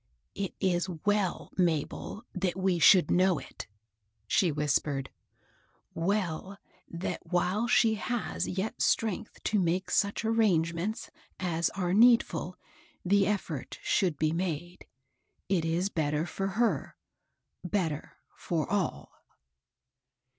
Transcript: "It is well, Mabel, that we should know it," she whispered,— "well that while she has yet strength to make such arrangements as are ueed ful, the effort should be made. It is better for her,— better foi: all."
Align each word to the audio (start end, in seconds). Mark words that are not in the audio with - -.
"It 0.33 0.55
is 0.59 0.89
well, 1.05 1.51
Mabel, 1.59 2.23
that 2.33 2.57
we 2.57 2.79
should 2.79 3.11
know 3.11 3.37
it," 3.37 3.67
she 4.25 4.51
whispered,— 4.51 5.11
"well 5.93 6.57
that 6.89 7.19
while 7.23 7.67
she 7.67 7.93
has 7.93 8.47
yet 8.47 8.81
strength 8.81 9.43
to 9.43 9.59
make 9.59 9.91
such 9.91 10.25
arrangements 10.25 11.11
as 11.39 11.69
are 11.75 11.93
ueed 11.93 12.23
ful, 12.23 12.57
the 13.05 13.27
effort 13.27 13.77
should 13.83 14.17
be 14.17 14.31
made. 14.31 14.87
It 15.49 15.65
is 15.65 15.89
better 15.89 16.25
for 16.25 16.47
her,— 16.57 16.95
better 17.63 18.17
foi: 18.35 18.63
all." 18.63 19.11